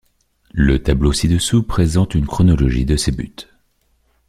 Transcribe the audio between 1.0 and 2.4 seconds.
ci-dessous présente une